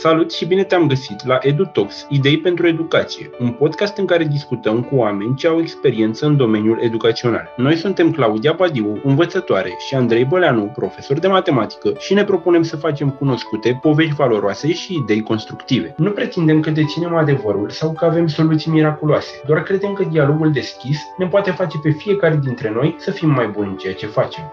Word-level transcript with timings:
Salut 0.00 0.32
și 0.32 0.46
bine 0.46 0.64
te-am 0.64 0.86
găsit 0.86 1.26
la 1.26 1.38
EduTalks, 1.42 2.06
Idei 2.08 2.38
pentru 2.38 2.66
Educație, 2.66 3.30
un 3.38 3.50
podcast 3.50 3.96
în 3.96 4.06
care 4.06 4.24
discutăm 4.24 4.82
cu 4.82 4.96
oameni 4.96 5.34
ce 5.36 5.46
au 5.46 5.60
experiență 5.60 6.26
în 6.26 6.36
domeniul 6.36 6.78
educațional. 6.80 7.48
Noi 7.56 7.76
suntem 7.76 8.10
Claudia 8.10 8.52
Badiu, 8.52 9.00
învățătoare, 9.04 9.74
și 9.86 9.94
Andrei 9.94 10.24
Băleanu, 10.24 10.72
profesor 10.74 11.18
de 11.18 11.26
matematică 11.26 11.92
și 11.98 12.14
ne 12.14 12.24
propunem 12.24 12.62
să 12.62 12.76
facem 12.76 13.10
cunoscute 13.10 13.78
povești 13.82 14.14
valoroase 14.14 14.72
și 14.72 14.96
idei 15.02 15.22
constructive. 15.22 15.94
Nu 15.96 16.10
pretindem 16.10 16.60
că 16.60 16.70
deținem 16.70 17.14
adevărul 17.14 17.70
sau 17.70 17.92
că 17.92 18.04
avem 18.04 18.26
soluții 18.26 18.70
miraculoase, 18.70 19.42
doar 19.46 19.62
credem 19.62 19.92
că 19.92 20.04
dialogul 20.04 20.52
deschis 20.52 20.98
ne 21.16 21.26
poate 21.26 21.50
face 21.50 21.78
pe 21.82 21.90
fiecare 21.90 22.38
dintre 22.42 22.70
noi 22.70 22.94
să 22.98 23.10
fim 23.10 23.30
mai 23.30 23.46
buni 23.46 23.68
în 23.68 23.76
ceea 23.76 23.94
ce 23.94 24.06
facem. 24.06 24.52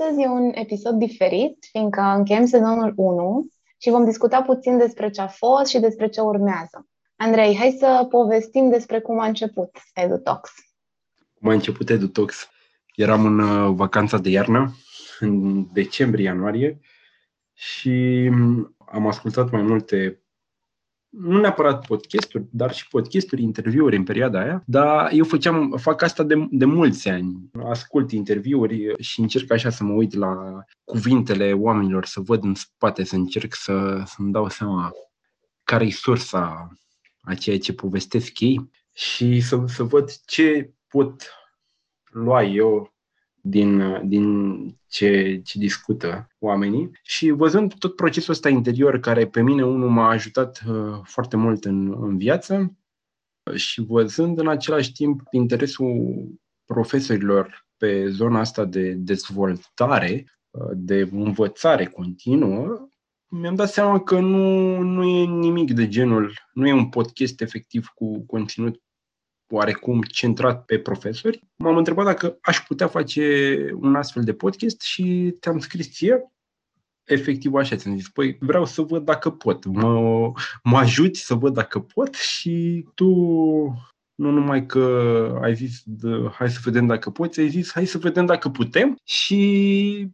Astăzi 0.00 0.22
e 0.22 0.28
un 0.28 0.50
episod 0.54 0.98
diferit, 0.98 1.66
fiindcă 1.70 2.00
încheiem 2.00 2.46
sezonul 2.46 2.92
1 2.96 3.48
și 3.78 3.90
vom 3.90 4.04
discuta 4.04 4.42
puțin 4.42 4.78
despre 4.78 5.10
ce 5.10 5.20
a 5.20 5.26
fost 5.26 5.70
și 5.70 5.78
despre 5.78 6.08
ce 6.08 6.20
urmează. 6.20 6.86
Andrei, 7.16 7.56
hai 7.56 7.76
să 7.78 8.06
povestim 8.10 8.68
despre 8.68 9.00
cum 9.00 9.20
a 9.20 9.26
început 9.26 9.70
EduTox. 9.94 10.50
Cum 11.34 11.48
a 11.48 11.52
început 11.52 11.90
EduTox? 11.90 12.48
Eram 12.94 13.24
în 13.24 13.38
uh, 13.38 13.74
vacanța 13.74 14.18
de 14.18 14.28
iarnă, 14.28 14.76
în 15.20 15.66
decembrie-ianuarie, 15.72 16.80
și 17.52 18.30
am 18.86 19.06
ascultat 19.06 19.50
mai 19.50 19.62
multe 19.62 20.22
nu 21.08 21.40
neapărat 21.40 21.86
podcasturi, 21.86 22.44
dar 22.50 22.74
și 22.74 22.88
podcasturi, 22.88 23.42
interviuri 23.42 23.96
în 23.96 24.04
perioada 24.04 24.40
aia, 24.40 24.62
dar 24.66 25.10
eu 25.12 25.24
făceam, 25.24 25.76
fac 25.80 26.02
asta 26.02 26.22
de, 26.22 26.46
de 26.50 26.64
mulți 26.64 27.08
ani. 27.08 27.50
Ascult 27.68 28.12
interviuri 28.12 29.02
și 29.02 29.20
încerc 29.20 29.52
așa 29.52 29.70
să 29.70 29.84
mă 29.84 29.92
uit 29.92 30.14
la 30.14 30.62
cuvintele 30.84 31.52
oamenilor, 31.52 32.04
să 32.04 32.20
văd 32.20 32.44
în 32.44 32.54
spate, 32.54 33.04
să 33.04 33.14
încerc 33.14 33.54
să, 33.54 34.02
să-mi 34.06 34.32
dau 34.32 34.48
seama 34.48 34.92
care 35.64 35.84
e 35.84 35.90
sursa 35.90 36.68
a 37.20 37.34
ceea 37.34 37.58
ce 37.58 37.72
povestesc 37.72 38.40
ei 38.40 38.70
și 38.92 39.40
să, 39.40 39.62
să 39.66 39.82
văd 39.82 40.10
ce 40.26 40.72
pot 40.88 41.32
lua 42.04 42.42
eu 42.42 42.97
din, 43.48 44.00
din 44.08 44.58
ce, 44.86 45.40
ce 45.44 45.58
discută 45.58 46.28
oamenii. 46.38 46.90
Și 47.02 47.30
văzând 47.30 47.74
tot 47.74 47.96
procesul 47.96 48.32
ăsta 48.32 48.48
interior 48.48 49.00
care 49.00 49.26
pe 49.26 49.42
mine 49.42 49.64
unul 49.64 49.90
m-a 49.90 50.08
ajutat 50.08 50.62
uh, 50.68 51.00
foarte 51.02 51.36
mult 51.36 51.64
în, 51.64 52.04
în 52.04 52.16
viață 52.16 52.76
și 53.54 53.80
văzând 53.80 54.38
în 54.38 54.48
același 54.48 54.92
timp 54.92 55.20
interesul 55.30 56.26
profesorilor 56.64 57.66
pe 57.76 58.08
zona 58.08 58.40
asta 58.40 58.64
de 58.64 58.92
dezvoltare, 58.92 60.24
uh, 60.50 60.70
de 60.74 61.08
învățare 61.12 61.86
continuă, 61.86 62.88
mi-am 63.30 63.54
dat 63.54 63.68
seama 63.68 64.00
că 64.00 64.20
nu, 64.20 64.78
nu 64.82 65.04
e 65.04 65.24
nimic 65.24 65.72
de 65.72 65.88
genul, 65.88 66.32
nu 66.52 66.66
e 66.66 66.72
un 66.72 66.88
podcast 66.88 67.40
efectiv 67.40 67.86
cu 67.86 68.26
conținut 68.26 68.82
oarecum 69.48 70.02
centrat 70.02 70.64
pe 70.64 70.78
profesori, 70.78 71.48
m-am 71.56 71.76
întrebat 71.76 72.04
dacă 72.04 72.38
aș 72.40 72.60
putea 72.60 72.86
face 72.86 73.56
un 73.74 73.94
astfel 73.94 74.22
de 74.22 74.34
podcast 74.34 74.80
și 74.80 75.36
te-am 75.40 75.58
scris 75.58 75.90
ție 75.90 76.32
efectiv 77.08 77.54
așa 77.54 77.76
ți-am 77.76 77.96
zis, 77.96 78.08
păi 78.08 78.36
vreau 78.40 78.64
să 78.64 78.82
văd 78.82 79.04
dacă 79.04 79.30
pot, 79.30 79.64
mă, 79.64 80.32
mă 80.62 80.78
ajuți 80.78 81.20
să 81.20 81.34
văd 81.34 81.54
dacă 81.54 81.80
pot 81.80 82.14
și 82.14 82.86
tu 82.94 83.06
nu 84.14 84.30
numai 84.30 84.66
că 84.66 85.38
ai 85.42 85.54
zis 85.54 85.82
de, 85.84 86.08
hai 86.32 86.50
să 86.50 86.58
vedem 86.62 86.86
dacă 86.86 87.10
poți, 87.10 87.40
ai 87.40 87.48
zis 87.48 87.72
hai 87.72 87.86
să 87.86 87.98
vedem 87.98 88.26
dacă 88.26 88.48
putem 88.48 88.96
și 89.04 90.08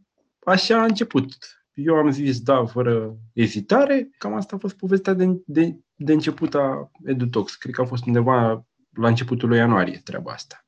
așa 0.47 0.81
a 0.81 0.85
început. 0.85 1.35
Eu 1.75 1.95
am 1.95 2.11
zis 2.11 2.41
da, 2.41 2.65
fără 2.67 3.17
ezitare, 3.33 4.11
cam 4.19 4.35
asta 4.35 4.57
a 4.57 4.59
fost 4.59 4.77
povestea 4.77 5.13
de, 5.13 5.43
de, 5.47 5.79
de 5.95 6.13
început 6.13 6.55
a 6.55 6.91
EduTox. 7.05 7.55
Cred 7.55 7.75
că 7.75 7.81
a 7.81 7.85
fost 7.85 8.07
undeva 8.07 8.67
la 8.95 9.09
începutul 9.09 9.49
lui 9.49 9.59
ianuarie 9.59 10.01
treaba 10.05 10.33
asta. 10.33 10.65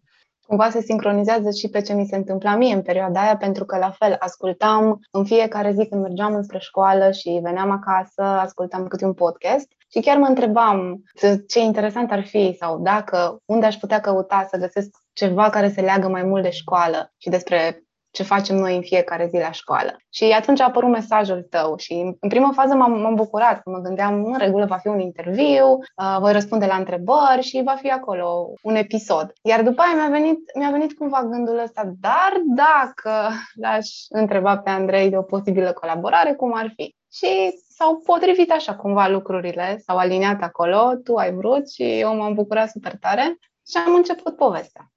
Cumva 0.47 0.71
se 0.71 0.81
sincronizează 0.81 1.51
și 1.51 1.69
pe 1.69 1.81
ce 1.81 1.93
mi 1.93 2.07
se 2.07 2.17
întâmpla 2.17 2.57
mie 2.57 2.75
în 2.75 2.83
perioada 2.83 3.21
aia, 3.21 3.37
pentru 3.37 3.65
că 3.65 3.79
la 3.79 3.91
fel 3.91 4.17
ascultam 4.19 5.01
în 5.11 5.25
fiecare 5.25 5.73
zi 5.73 5.87
când 5.87 6.03
mergeam 6.03 6.35
înspre 6.35 6.59
școală 6.59 7.11
și 7.11 7.41
veneam 7.43 7.71
acasă, 7.71 8.23
ascultam 8.23 8.87
câte 8.87 9.05
un 9.05 9.13
podcast 9.13 9.67
și 9.91 10.01
chiar 10.01 10.17
mă 10.17 10.27
întrebam 10.27 11.03
ce 11.49 11.61
interesant 11.61 12.11
ar 12.11 12.25
fi 12.25 12.57
sau 12.59 12.79
dacă, 12.79 13.39
unde 13.45 13.67
aș 13.67 13.75
putea 13.75 14.01
căuta 14.01 14.47
să 14.51 14.59
găsesc 14.59 14.89
ceva 15.13 15.51
care 15.51 15.69
se 15.69 15.81
leagă 15.81 16.09
mai 16.09 16.23
mult 16.23 16.43
de 16.43 16.51
școală 16.51 17.13
și 17.17 17.29
despre 17.29 17.86
ce 18.17 18.23
facem 18.23 18.57
noi 18.57 18.77
în 18.77 18.83
fiecare 18.83 19.27
zi 19.27 19.37
la 19.37 19.51
școală. 19.51 19.97
Și 20.11 20.25
atunci 20.25 20.61
a 20.61 20.65
apărut 20.65 20.91
mesajul 20.91 21.47
tău 21.51 21.77
și 21.77 21.93
în 22.21 22.29
prima 22.29 22.51
fază 22.55 22.75
m-am, 22.75 23.01
m-am 23.01 23.15
bucurat, 23.15 23.63
că 23.63 23.71
mă 23.71 23.79
gândeam, 23.79 24.25
în 24.25 24.39
regulă 24.39 24.65
va 24.65 24.77
fi 24.77 24.89
un 24.89 25.01
interviu, 25.01 25.67
uh, 25.73 26.17
voi 26.19 26.33
răspunde 26.33 26.67
la 26.67 26.77
întrebări 26.77 27.43
și 27.43 27.63
va 27.65 27.75
fi 27.81 27.91
acolo 27.91 28.53
un 28.63 28.75
episod. 28.75 29.33
Iar 29.43 29.63
după 29.63 29.83
aia 29.83 29.95
mi-a 29.97 30.19
venit, 30.19 30.39
mi-a 30.59 30.71
venit 30.71 30.93
cumva 30.93 31.23
gândul 31.23 31.59
ăsta, 31.59 31.83
dar 32.01 32.33
dacă 32.45 33.13
l-aș 33.55 33.89
întreba 34.09 34.59
pe 34.59 34.71
Andrei 34.71 35.11
de 35.11 35.17
o 35.17 35.23
posibilă 35.23 35.73
colaborare, 35.73 36.33
cum 36.35 36.53
ar 36.55 36.73
fi? 36.77 36.95
Și 37.13 37.61
s-au 37.69 38.01
potrivit 38.05 38.51
așa 38.51 38.75
cumva 38.77 39.09
lucrurile, 39.09 39.83
s-au 39.87 39.97
aliniat 39.97 40.43
acolo, 40.43 40.95
tu 41.05 41.15
ai 41.15 41.33
vrut 41.33 41.71
și 41.71 41.99
eu 41.99 42.17
m-am 42.17 42.35
bucurat 42.35 42.71
super 42.71 42.97
tare 43.01 43.39
și 43.69 43.77
am 43.87 43.95
început 43.95 44.37
povestea. 44.37 44.91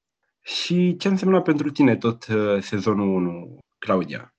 Și 0.49 0.95
ce 0.97 1.07
înseamnă 1.07 1.41
pentru 1.41 1.71
tine 1.71 1.95
tot 1.95 2.27
uh, 2.27 2.61
sezonul 2.61 3.07
1, 3.15 3.57
Claudia? 3.79 4.33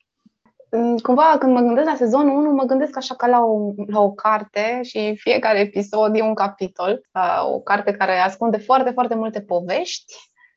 Mm, 0.71 0.99
cumva, 0.99 1.37
când 1.39 1.53
mă 1.53 1.61
gândesc 1.61 1.89
la 1.89 1.95
sezonul 1.95 2.39
1, 2.39 2.51
mă 2.51 2.65
gândesc 2.65 2.97
așa 2.97 3.15
ca 3.15 3.27
la 3.27 3.45
o, 3.45 3.73
la 3.87 4.01
o 4.01 4.13
carte 4.13 4.81
și 4.83 5.17
fiecare 5.17 5.59
episod 5.59 6.17
e 6.17 6.23
un 6.23 6.35
capitol. 6.35 7.01
O 7.53 7.61
carte 7.61 7.93
care 7.93 8.19
ascunde 8.19 8.57
foarte, 8.57 8.91
foarte 8.91 9.15
multe 9.15 9.41
povești 9.41 10.15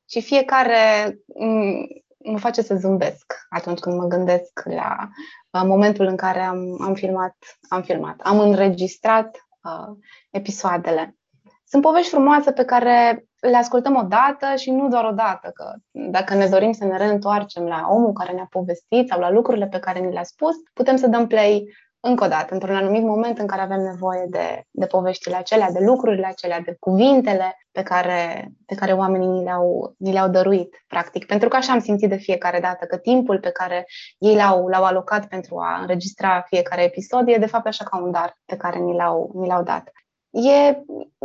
și 0.10 0.22
fiecare 0.22 1.16
mm, 1.40 1.88
mă 2.24 2.38
face 2.38 2.62
să 2.62 2.76
zâmbesc 2.76 3.34
atunci 3.50 3.80
când 3.80 3.98
mă 3.98 4.08
gândesc 4.08 4.62
la, 4.64 5.10
la 5.50 5.64
momentul 5.64 6.06
în 6.06 6.16
care 6.16 6.40
am, 6.40 6.82
am 6.82 6.94
filmat, 6.94 7.36
am 7.70 7.82
filmat, 7.82 8.20
am 8.24 8.40
înregistrat 8.40 9.48
uh, 9.64 9.98
episoadele. 10.32 11.16
Sunt 11.64 11.82
povești 11.82 12.10
frumoase 12.10 12.52
pe 12.52 12.66
care 12.66 13.26
le 13.40 13.58
ascultăm 13.58 13.96
o 13.96 14.02
dată 14.02 14.56
și 14.56 14.72
nu 14.72 14.88
doar 14.88 15.06
o 15.06 15.12
dată, 15.12 15.52
că 15.54 15.74
dacă 15.92 16.34
ne 16.34 16.48
dorim 16.48 16.72
să 16.72 16.86
ne 16.86 16.98
reîntoarcem 16.98 17.64
la 17.64 17.88
omul 17.90 18.14
care 18.14 18.34
ne-a 18.34 18.48
povestit 18.50 19.08
sau 19.08 19.20
la 19.20 19.32
lucrurile 19.32 19.68
pe 19.68 19.80
care 19.80 20.00
ni 20.00 20.14
le-a 20.14 20.24
spus, 20.24 20.56
putem 20.74 20.96
să 20.96 21.08
dăm 21.08 21.28
play 21.28 21.66
încă 22.06 22.24
o 22.24 22.28
dată, 22.28 22.54
într-un 22.54 22.76
anumit 22.76 23.04
moment 23.04 23.38
în 23.38 23.48
care 23.48 23.62
avem 23.62 23.82
nevoie 23.82 24.26
de, 24.30 24.64
de 24.72 24.86
poveștile 24.86 25.36
acelea, 25.36 25.72
de 25.72 25.80
lucrurile 25.80 26.26
acelea, 26.26 26.60
de 26.60 26.76
cuvintele 26.80 27.58
pe 27.72 27.84
care, 27.84 28.52
pe 28.66 28.76
care 28.76 28.92
oamenii 28.92 29.28
ni 29.28 29.44
le-au, 29.44 29.96
ni 29.98 30.12
le-au 30.12 30.30
dăruit, 30.30 30.84
practic. 30.88 31.26
Pentru 31.26 31.48
că 31.48 31.56
așa 31.56 31.72
am 31.72 31.80
simțit 31.80 32.10
de 32.10 32.16
fiecare 32.16 32.60
dată, 32.60 32.86
că 32.86 32.98
timpul 32.98 33.40
pe 33.40 33.50
care 33.50 33.86
ei 34.18 34.36
l-au, 34.36 34.68
l-au 34.68 34.84
alocat 34.84 35.26
pentru 35.26 35.58
a 35.58 35.80
înregistra 35.82 36.42
fiecare 36.48 36.84
episod 36.84 37.28
e 37.28 37.38
de 37.38 37.46
fapt 37.46 37.68
așa 37.68 37.84
ca 37.84 37.98
un 37.98 38.12
dar 38.12 38.38
pe 38.46 38.58
care 38.58 38.80
ni 38.80 38.96
l-au, 38.96 39.32
ni 39.34 39.48
l-au 39.48 39.64
dat 39.64 39.92
e, 40.34 40.68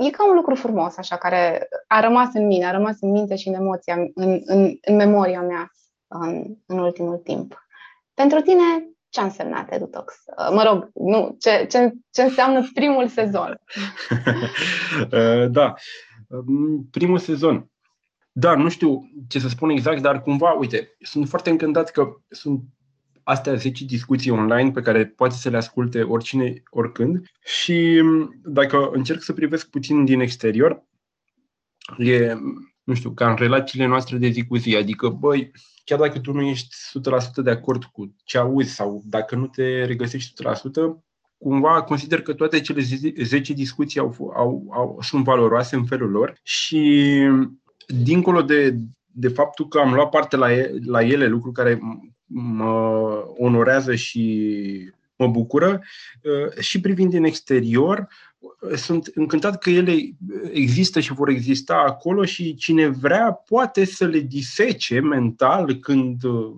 e 0.06 0.10
ca 0.10 0.28
un 0.28 0.34
lucru 0.34 0.54
frumos, 0.54 0.96
așa, 0.96 1.16
care 1.16 1.68
a 1.86 2.00
rămas 2.00 2.28
în 2.32 2.46
mine, 2.46 2.66
a 2.66 2.70
rămas 2.70 2.96
în 3.00 3.10
minte 3.10 3.36
și 3.36 3.48
în 3.48 3.54
emoția, 3.54 3.94
în, 4.14 4.40
în, 4.44 4.74
în 4.80 4.94
memoria 4.94 5.40
mea 5.40 5.72
în, 6.08 6.44
în 6.66 6.78
ultimul 6.78 7.16
timp. 7.16 7.66
Pentru 8.14 8.40
tine, 8.40 8.88
ce 9.08 9.20
a 9.20 9.24
însemnat 9.24 9.72
EduTox? 9.72 10.14
Uh, 10.14 10.54
mă 10.54 10.62
rog, 10.62 10.90
nu, 10.94 11.36
ce, 11.40 11.66
ce, 11.70 11.92
ce 12.10 12.22
înseamnă 12.22 12.68
primul 12.74 13.08
sezon? 13.08 13.60
Uh, 15.12 15.50
da, 15.58 15.74
um, 16.28 16.88
primul 16.90 17.18
sezon. 17.18 17.70
Da, 18.32 18.54
nu 18.54 18.68
știu 18.68 19.00
ce 19.28 19.38
să 19.38 19.48
spun 19.48 19.70
exact, 19.70 20.02
dar 20.02 20.22
cumva, 20.22 20.52
uite, 20.52 20.96
sunt 21.00 21.28
foarte 21.28 21.50
încântat 21.50 21.90
că 21.90 22.06
sunt 22.28 22.60
astea 23.28 23.54
10 23.54 23.84
discuții 23.84 24.30
online 24.30 24.70
pe 24.70 24.80
care 24.80 25.06
poate 25.06 25.34
să 25.34 25.48
le 25.48 25.56
asculte 25.56 26.02
oricine, 26.02 26.62
oricând. 26.70 27.26
Și 27.44 28.02
dacă 28.44 28.90
încerc 28.92 29.22
să 29.22 29.32
privesc 29.32 29.70
puțin 29.70 30.04
din 30.04 30.20
exterior, 30.20 30.84
e, 31.98 32.32
nu 32.82 32.94
știu, 32.94 33.10
ca 33.10 33.30
în 33.30 33.36
relațiile 33.36 33.86
noastre 33.86 34.16
de 34.16 34.28
zi 34.28 34.46
cu 34.46 34.56
zi. 34.56 34.76
Adică, 34.76 35.08
băi, 35.08 35.50
chiar 35.84 35.98
dacă 35.98 36.18
tu 36.18 36.32
nu 36.32 36.42
ești 36.42 36.76
100% 37.40 37.42
de 37.42 37.50
acord 37.50 37.84
cu 37.84 38.14
ce 38.24 38.38
auzi 38.38 38.74
sau 38.74 39.02
dacă 39.04 39.36
nu 39.36 39.46
te 39.46 39.84
regăsești 39.84 40.42
100%, 40.42 40.54
cumva 41.38 41.82
consider 41.82 42.22
că 42.22 42.32
toate 42.32 42.60
cele 42.60 42.80
10 43.22 43.52
discuții 43.52 44.00
au, 44.00 44.32
au, 44.36 44.66
au, 44.70 44.98
sunt 45.02 45.24
valoroase 45.24 45.76
în 45.76 45.84
felul 45.84 46.10
lor 46.10 46.38
și 46.42 47.22
dincolo 47.86 48.42
de, 48.42 48.78
de 49.06 49.28
faptul 49.28 49.68
că 49.68 49.78
am 49.78 49.94
luat 49.94 50.08
parte 50.08 50.36
la, 50.36 50.48
la 50.84 51.02
ele, 51.02 51.26
lucru 51.26 51.52
care 51.52 51.80
mă 52.28 53.24
onorează 53.36 53.94
și 53.94 54.92
mă 55.16 55.26
bucură 55.26 55.82
uh, 56.22 56.62
și 56.62 56.80
privind 56.80 57.10
din 57.10 57.24
exterior, 57.24 58.08
uh, 58.38 58.74
sunt 58.74 59.10
încântat 59.14 59.58
că 59.58 59.70
ele 59.70 59.96
există 60.52 61.00
și 61.00 61.12
vor 61.12 61.28
exista 61.28 61.84
acolo 61.86 62.24
și 62.24 62.54
cine 62.54 62.86
vrea 62.86 63.32
poate 63.32 63.84
să 63.84 64.06
le 64.06 64.18
disece 64.18 65.00
mental 65.00 65.74
când 65.74 66.22
uh, 66.22 66.52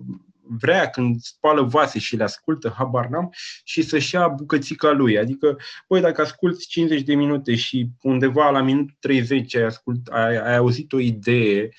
vrea 0.59 0.89
când 0.89 1.21
spală 1.21 1.61
vase 1.61 1.99
și 1.99 2.15
le 2.15 2.23
ascultă, 2.23 2.73
habar 2.77 3.07
n-am, 3.07 3.29
și 3.63 3.81
să-și 3.81 4.15
ia 4.15 4.27
bucățica 4.27 4.91
lui. 4.91 5.17
Adică, 5.17 5.57
băi, 5.87 6.01
dacă 6.01 6.21
asculti 6.21 6.67
50 6.67 7.01
de 7.01 7.15
minute 7.15 7.55
și 7.55 7.87
undeva 8.01 8.49
la 8.49 8.61
minutul 8.61 8.95
30 8.99 9.55
ai, 9.55 9.63
ascult, 9.63 10.07
ai, 10.07 10.37
ai 10.37 10.55
auzit 10.55 10.93
o 10.93 10.99
idee 10.99 11.69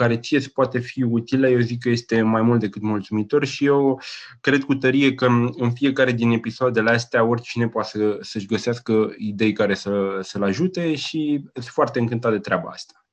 care 0.00 0.18
ție 0.18 0.36
îți 0.36 0.52
poate 0.52 0.78
fi 0.78 1.02
utilă, 1.02 1.48
eu 1.48 1.58
zic 1.58 1.82
că 1.82 1.88
este 1.88 2.22
mai 2.22 2.42
mult 2.42 2.60
decât 2.60 2.82
mulțumitor 2.82 3.44
și 3.44 3.64
eu 3.64 4.00
cred 4.40 4.62
cu 4.62 4.74
tărie 4.74 5.14
că 5.14 5.26
în 5.52 5.72
fiecare 5.72 6.12
din 6.12 6.30
episoadele 6.30 6.90
astea 6.90 7.24
oricine 7.24 7.68
poate 7.68 7.88
să, 7.88 8.18
să-și 8.20 8.46
găsească 8.46 9.14
idei 9.16 9.52
care 9.52 9.74
să, 9.74 10.18
să-l 10.20 10.42
ajute 10.42 10.94
și 10.94 11.44
sunt 11.52 11.64
foarte 11.64 11.98
încântat 11.98 12.32
de 12.32 12.38
treaba 12.38 12.68
asta. 12.70 13.06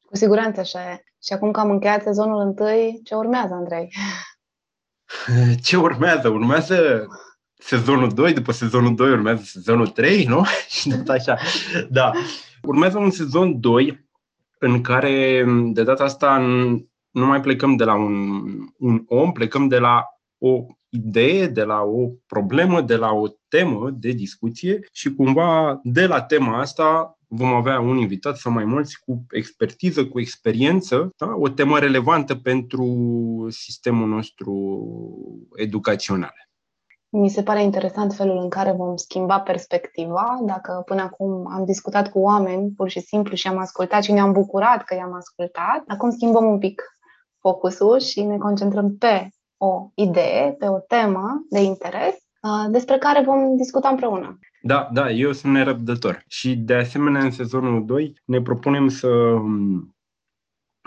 Cu 0.00 0.16
siguranță 0.16 0.60
așa 0.60 0.90
e. 0.90 1.04
Și 1.22 1.32
acum 1.32 1.50
că 1.50 1.60
am 1.60 1.70
încheiat 1.70 2.02
sezonul 2.02 2.40
întâi, 2.40 3.00
ce 3.04 3.14
urmează, 3.14 3.54
Andrei? 3.54 3.92
Ce 5.66 5.76
urmează? 5.76 6.28
Urmează 6.28 7.06
sezonul 7.54 8.14
2, 8.14 8.32
după 8.32 8.52
sezonul 8.52 8.94
2 8.94 9.10
urmează 9.10 9.42
sezonul 9.44 9.88
3, 9.88 10.24
nu? 10.24 10.44
Și 10.80 10.88
tot 10.88 11.08
așa. 11.08 11.38
Da. 11.90 12.10
Urmează 12.62 12.98
un 12.98 13.10
sezon 13.10 13.60
2 13.60 14.05
în 14.58 14.80
care 14.80 15.44
de 15.72 15.82
data 15.82 16.04
asta 16.04 16.38
nu 17.10 17.26
mai 17.26 17.40
plecăm 17.40 17.76
de 17.76 17.84
la 17.84 17.94
un, 17.94 18.42
un 18.78 19.04
om, 19.06 19.32
plecăm 19.32 19.68
de 19.68 19.78
la 19.78 20.04
o 20.38 20.66
idee, 20.88 21.46
de 21.46 21.62
la 21.62 21.80
o 21.80 22.10
problemă, 22.26 22.80
de 22.80 22.96
la 22.96 23.12
o 23.12 23.26
temă 23.48 23.90
de 23.90 24.10
discuție 24.10 24.80
și 24.92 25.14
cumva 25.14 25.80
de 25.82 26.06
la 26.06 26.22
tema 26.22 26.60
asta 26.60 27.18
vom 27.28 27.54
avea 27.54 27.80
un 27.80 27.96
invitat 27.96 28.36
sau 28.36 28.52
mai 28.52 28.64
mulți 28.64 29.00
cu 29.00 29.26
expertiză, 29.30 30.06
cu 30.06 30.20
experiență, 30.20 31.10
da? 31.16 31.34
o 31.36 31.48
temă 31.48 31.78
relevantă 31.78 32.34
pentru 32.34 32.86
sistemul 33.50 34.08
nostru 34.08 34.52
educațional. 35.56 36.34
Mi 37.18 37.28
se 37.28 37.42
pare 37.42 37.62
interesant 37.62 38.12
felul 38.12 38.38
în 38.38 38.48
care 38.48 38.72
vom 38.72 38.96
schimba 38.96 39.40
perspectiva. 39.40 40.38
Dacă 40.42 40.82
până 40.84 41.02
acum 41.02 41.46
am 41.50 41.64
discutat 41.64 42.10
cu 42.10 42.18
oameni 42.18 42.70
pur 42.76 42.88
și 42.88 43.00
simplu 43.00 43.34
și 43.34 43.48
am 43.48 43.58
ascultat 43.58 44.02
și 44.02 44.12
ne-am 44.12 44.32
bucurat 44.32 44.84
că 44.84 44.94
i-am 44.94 45.14
ascultat, 45.14 45.82
acum 45.86 46.10
schimbăm 46.10 46.44
un 46.44 46.58
pic 46.58 46.82
focusul 47.40 47.98
și 47.98 48.22
ne 48.22 48.36
concentrăm 48.36 48.96
pe 48.96 49.28
o 49.56 49.90
idee, 49.94 50.54
pe 50.58 50.68
o 50.68 50.78
temă 50.78 51.46
de 51.50 51.62
interes 51.62 52.14
despre 52.70 52.98
care 52.98 53.24
vom 53.24 53.56
discuta 53.56 53.88
împreună. 53.88 54.38
Da, 54.62 54.88
da, 54.92 55.10
eu 55.10 55.32
sunt 55.32 55.52
nerăbdător. 55.52 56.24
Și 56.26 56.56
de 56.56 56.74
asemenea, 56.74 57.22
în 57.22 57.30
sezonul 57.30 57.84
2 57.84 58.12
ne 58.24 58.42
propunem 58.42 58.88
să 58.88 59.08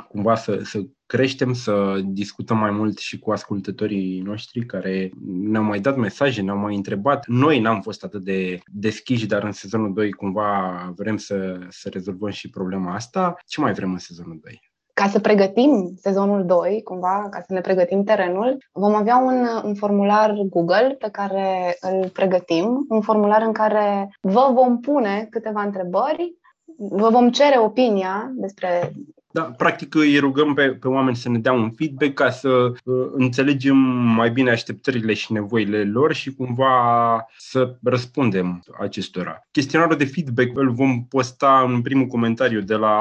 cumva 0.10 0.36
să, 0.36 0.60
să 0.64 0.80
creștem, 1.10 1.54
să 1.54 2.00
discutăm 2.04 2.58
mai 2.58 2.72
mult 2.72 2.98
și 2.98 3.20
cu 3.20 3.32
ascultătorii 3.32 4.20
noștri 4.20 4.66
care 4.66 5.12
ne-au 5.26 5.64
mai 5.64 5.80
dat 5.80 5.96
mesaje, 5.96 6.42
ne-au 6.42 6.58
mai 6.58 6.76
întrebat. 6.76 7.26
Noi 7.28 7.60
n-am 7.60 7.82
fost 7.82 8.04
atât 8.04 8.24
de 8.24 8.60
deschiși, 8.66 9.28
dar 9.28 9.44
în 9.44 9.52
sezonul 9.52 9.94
2 9.94 10.12
cumva 10.12 10.50
vrem 10.96 11.18
să, 11.18 11.60
să 11.70 11.90
rezolvăm 11.90 12.30
și 12.30 12.50
problema 12.50 12.94
asta. 12.94 13.36
Ce 13.46 13.62
mai 13.62 13.74
vrem 13.74 13.92
în 13.92 13.98
sezonul 13.98 14.40
2? 14.42 14.62
Ca 14.94 15.08
să 15.08 15.20
pregătim 15.20 15.94
sezonul 16.02 16.46
2, 16.46 16.82
cumva, 16.84 17.28
ca 17.30 17.40
să 17.48 17.54
ne 17.54 17.62
pregătim 17.62 18.04
terenul, 18.04 18.58
vom 18.72 18.96
avea 18.96 19.18
un, 19.18 19.48
un 19.64 19.76
formular 19.76 20.34
Google 20.50 20.96
pe 21.00 21.10
care 21.12 21.78
îl 21.80 22.10
pregătim, 22.10 22.86
un 22.90 23.02
formular 23.02 23.42
în 23.42 23.52
care 23.52 24.18
vă 24.22 24.52
vom 24.54 24.80
pune 24.80 25.28
câteva 25.30 25.62
întrebări 25.62 26.38
vă 26.78 27.10
vom 27.10 27.30
cere 27.30 27.60
opinia 27.60 28.32
despre 28.36 28.92
da, 29.40 29.52
practic 29.52 29.96
îi 29.96 30.18
rugăm 30.18 30.54
pe, 30.54 30.70
pe 30.70 30.88
oameni 30.88 31.16
să 31.16 31.30
ne 31.30 31.40
dea 31.40 31.54
un 31.54 31.72
feedback 31.72 32.14
ca 32.14 32.30
să 32.30 32.50
uh, 32.50 33.10
înțelegem 33.12 33.78
mai 34.16 34.32
bine 34.32 34.52
așteptările 34.52 35.14
și 35.14 35.34
nevoile 35.34 35.84
lor 35.84 36.14
și 36.14 36.34
cumva 36.34 37.26
să 37.38 37.76
răspundem 37.84 38.64
acestora. 38.80 39.48
Chestionarul 39.52 39.98
de 39.98 40.06
feedback 40.06 40.58
îl 40.58 40.72
vom 40.72 41.06
posta 41.06 41.66
în 41.68 41.82
primul 41.82 42.08
comentariu 42.08 42.62
de 42.62 42.76
la 42.76 42.96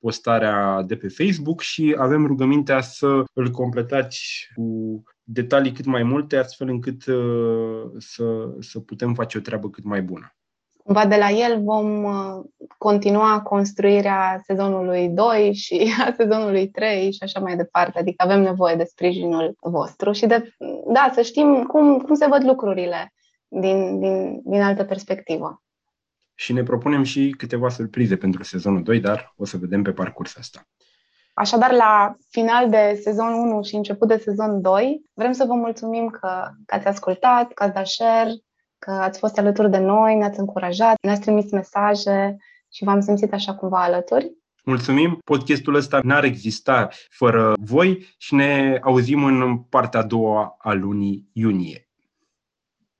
postarea 0.00 0.82
de 0.82 0.96
pe 0.96 1.08
Facebook 1.08 1.60
și 1.60 1.94
avem 1.98 2.26
rugămintea 2.26 2.80
să 2.80 3.24
îl 3.32 3.50
completați 3.50 4.48
cu 4.54 5.02
detalii 5.22 5.72
cât 5.72 5.84
mai 5.84 6.02
multe, 6.02 6.36
astfel 6.36 6.68
încât 6.68 7.06
uh, 7.06 7.90
să, 7.98 8.24
să 8.60 8.80
putem 8.80 9.14
face 9.14 9.38
o 9.38 9.40
treabă 9.40 9.70
cât 9.70 9.84
mai 9.84 10.02
bună. 10.02 10.34
Cumva 10.84 11.06
de 11.06 11.16
la 11.16 11.30
el 11.30 11.62
vom 11.62 12.04
uh, 12.04 12.44
continua 12.82 13.40
construirea 13.40 14.40
sezonului 14.44 15.08
2 15.08 15.54
și 15.54 15.92
a 16.06 16.14
sezonului 16.16 16.68
3 16.68 17.12
și 17.12 17.22
așa 17.22 17.40
mai 17.40 17.56
departe. 17.56 17.98
Adică 17.98 18.24
avem 18.24 18.40
nevoie 18.42 18.74
de 18.76 18.84
sprijinul 18.84 19.56
vostru 19.60 20.12
și 20.12 20.26
de, 20.26 20.54
da, 20.92 21.10
să 21.14 21.22
știm 21.22 21.62
cum, 21.62 21.98
cum 21.98 22.14
se 22.14 22.26
văd 22.26 22.44
lucrurile 22.44 23.12
din, 23.48 24.00
din, 24.00 24.40
din 24.44 24.62
altă 24.62 24.84
perspectivă. 24.84 25.62
Și 26.34 26.52
ne 26.52 26.62
propunem 26.62 27.02
și 27.02 27.34
câteva 27.38 27.68
surprize 27.68 28.16
pentru 28.16 28.42
sezonul 28.42 28.82
2, 28.82 29.00
dar 29.00 29.32
o 29.36 29.44
să 29.44 29.56
vedem 29.56 29.82
pe 29.82 29.92
parcurs 29.92 30.36
asta. 30.38 30.68
Așadar, 31.34 31.72
la 31.72 32.16
final 32.28 32.70
de 32.70 32.98
sezon 33.02 33.32
1 33.32 33.62
și 33.62 33.74
început 33.74 34.08
de 34.08 34.16
sezon 34.16 34.60
2, 34.60 35.02
vrem 35.14 35.32
să 35.32 35.44
vă 35.44 35.54
mulțumim 35.54 36.08
că, 36.08 36.48
că 36.66 36.74
ați 36.74 36.86
ascultat, 36.86 37.52
că 37.52 37.62
ați 37.62 37.74
dat 37.74 37.86
share, 37.86 38.32
că 38.78 38.90
ați 38.90 39.18
fost 39.18 39.38
alături 39.38 39.70
de 39.70 39.78
noi, 39.78 40.14
ne-ați 40.14 40.38
încurajat, 40.38 40.94
ne-ați 41.02 41.20
trimis 41.20 41.50
mesaje 41.50 42.36
și 42.72 42.84
v-am 42.84 43.00
simțit 43.00 43.32
așa 43.32 43.54
cumva 43.54 43.82
alături. 43.82 44.32
Mulțumim! 44.64 45.18
Podcastul 45.24 45.74
ăsta 45.74 46.00
n-ar 46.02 46.24
exista 46.24 46.88
fără 47.10 47.54
voi 47.60 48.14
și 48.18 48.34
ne 48.34 48.78
auzim 48.82 49.24
în 49.24 49.58
partea 49.58 50.00
a 50.00 50.06
doua 50.06 50.54
a 50.58 50.72
lunii 50.72 51.28
iunie. 51.32 51.91